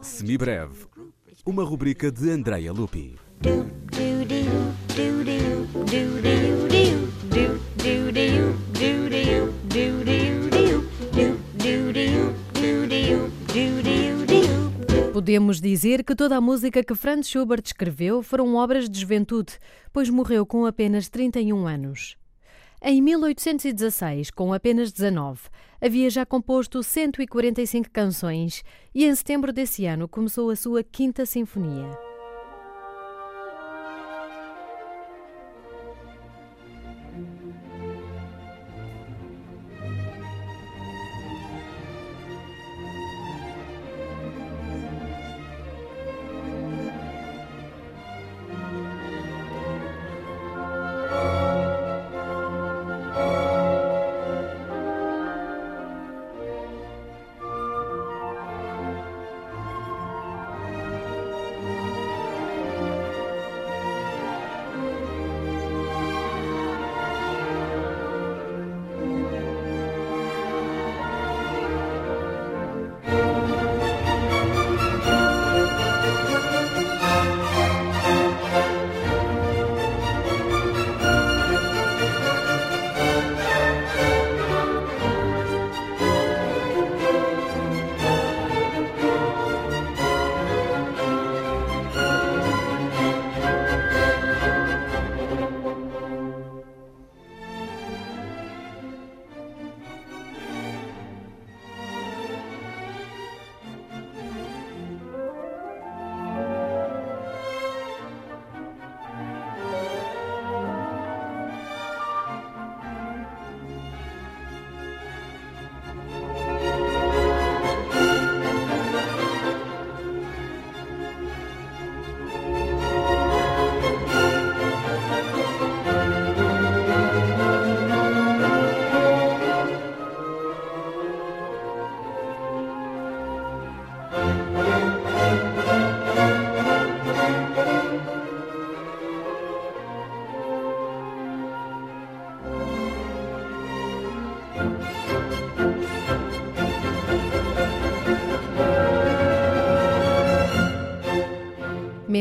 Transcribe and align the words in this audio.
Semibreve, 0.00 0.86
uma 1.44 1.62
rubrica 1.62 2.10
de 2.10 2.30
Andrea 2.30 2.72
Lupi. 2.72 3.16
Podemos 15.12 15.60
dizer 15.60 16.04
que 16.04 16.14
toda 16.14 16.36
a 16.36 16.40
música 16.40 16.84
que 16.84 16.94
Franz 16.94 17.28
Schubert 17.28 17.62
escreveu 17.64 18.22
foram 18.22 18.54
obras 18.54 18.88
de 18.88 19.00
juventude, 19.00 19.58
pois 19.92 20.10
morreu 20.10 20.44
com 20.44 20.66
apenas 20.66 21.08
31 21.08 21.66
anos. 21.66 22.16
Em 22.88 23.02
1816, 23.02 24.30
com 24.30 24.52
apenas 24.52 24.92
19, 24.92 25.40
havia 25.82 26.08
já 26.08 26.24
composto 26.24 26.84
145 26.84 27.90
canções 27.90 28.62
e 28.94 29.04
em 29.04 29.12
setembro 29.12 29.52
desse 29.52 29.86
ano 29.86 30.06
começou 30.06 30.50
a 30.50 30.54
sua 30.54 30.84
Quinta 30.84 31.26
Sinfonia. 31.26 32.05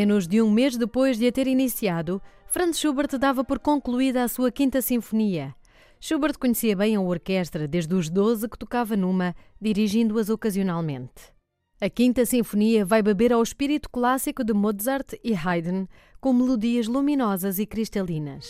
Menos 0.06 0.28
de 0.28 0.40
um 0.40 0.52
mês 0.52 0.78
depois 0.78 1.18
de 1.18 1.26
a 1.26 1.32
ter 1.32 1.48
iniciado, 1.48 2.22
Franz 2.46 2.78
Schubert 2.78 3.18
dava 3.18 3.44
por 3.44 3.58
concluída 3.58 4.24
a 4.24 4.28
sua 4.28 4.52
Quinta 4.52 4.80
Sinfonia. 4.80 5.56
Schubert 6.00 6.38
conhecia 6.38 6.76
bem 6.76 6.96
a 6.96 7.02
orquestra 7.02 7.68
desde 7.68 7.96
os 7.96 8.08
12 8.08 8.48
que 8.48 8.56
tocava 8.56 8.96
numa, 8.96 9.36
dirigindo-as 9.60 10.30
ocasionalmente. 10.30 11.34
A 11.82 11.90
Quinta 11.90 12.24
Sinfonia 12.24 12.86
vai 12.86 13.02
beber 13.02 13.34
ao 13.34 13.42
espírito 13.42 13.90
clássico 13.90 14.44
de 14.44 14.54
Mozart 14.54 15.14
e 15.24 15.34
Haydn, 15.34 15.88
com 16.22 16.34
melodias 16.34 16.86
luminosas 16.86 17.58
e 17.58 17.66
cristalinas. 17.66 18.46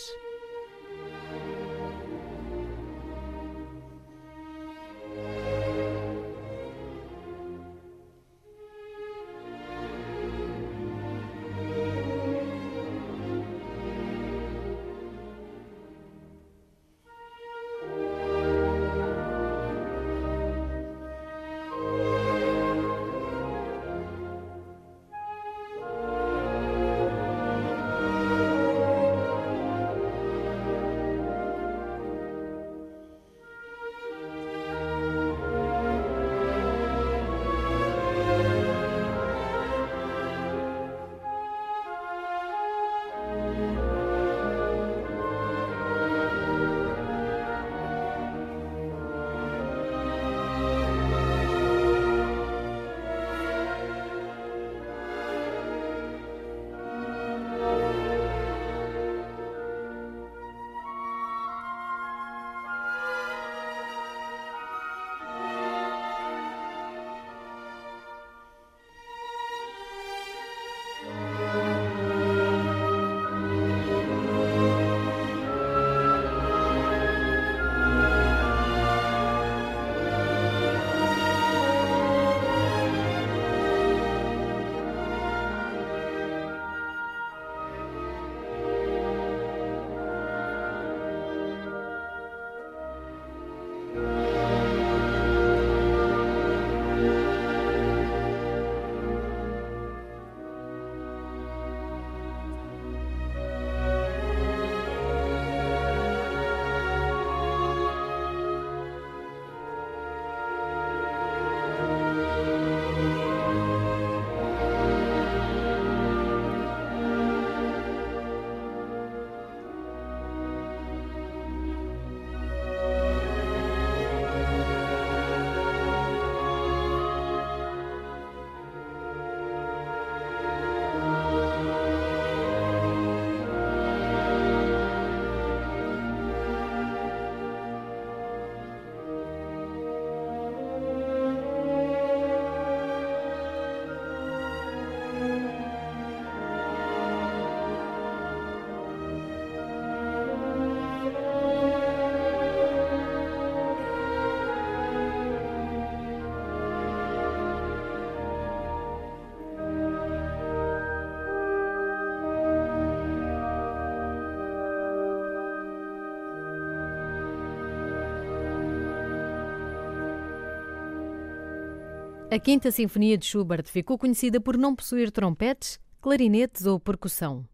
A 172.28 172.40
Quinta 172.40 172.72
Sinfonia 172.72 173.16
de 173.16 173.24
Schubert 173.24 173.66
ficou 173.66 173.96
conhecida 173.96 174.40
por 174.40 174.58
não 174.58 174.74
possuir 174.74 175.12
trompetes, 175.12 175.78
clarinetes 176.00 176.66
ou 176.66 176.80
percussão. 176.80 177.46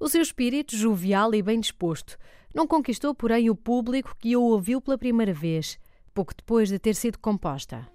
O 0.00 0.08
seu 0.08 0.20
espírito, 0.20 0.76
jovial 0.76 1.32
e 1.36 1.40
bem 1.40 1.60
disposto, 1.60 2.18
não 2.52 2.66
conquistou, 2.66 3.14
porém, 3.14 3.48
o 3.48 3.54
público 3.54 4.16
que 4.18 4.36
o 4.36 4.42
ouviu 4.42 4.80
pela 4.80 4.98
primeira 4.98 5.32
vez, 5.32 5.78
pouco 6.12 6.34
depois 6.36 6.68
de 6.68 6.80
ter 6.80 6.96
sido 6.96 7.16
composta. 7.20 7.86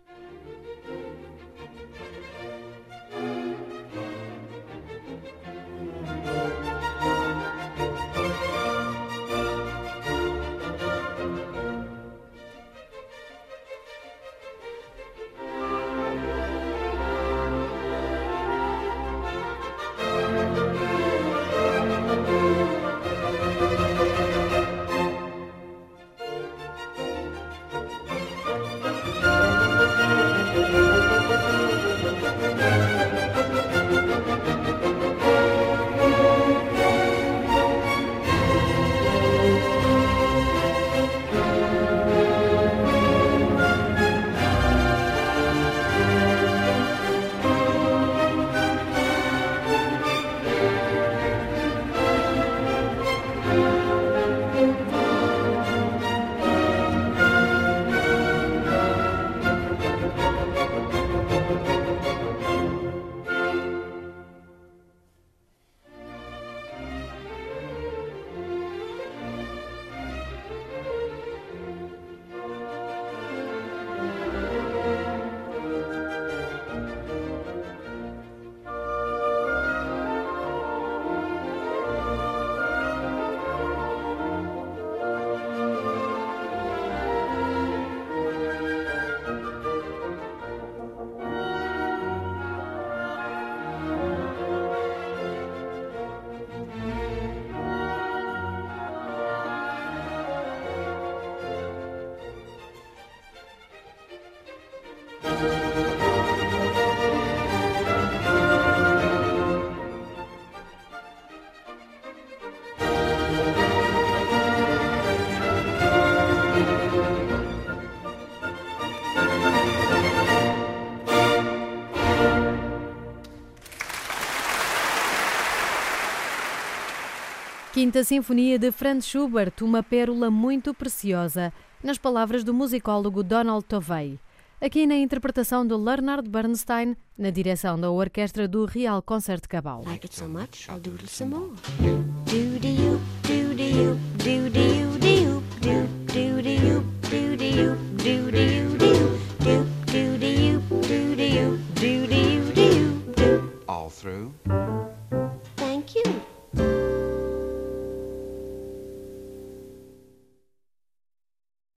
Quinta 127.84 128.02
Sinfonia 128.02 128.58
de 128.58 128.72
Franz 128.72 129.06
Schubert, 129.06 129.56
uma 129.62 129.84
pérola 129.84 130.32
muito 130.32 130.74
preciosa, 130.74 131.52
nas 131.84 131.98
palavras 131.98 132.42
do 132.42 132.54
musicólogo 132.54 133.22
Donald 133.22 133.66
Tovey. 133.66 134.18
Aqui 134.62 134.88
na 134.88 134.96
interpretação 134.96 135.68
de 135.68 135.74
Leonard 135.74 136.30
Bernstein, 136.30 136.96
na 137.18 137.30
direção 137.30 137.78
da 137.78 137.92
orquestra 137.92 138.48
do 138.48 138.63
Real 138.63 139.02
Concertgebouw. 139.02 139.84
Like 139.86 140.08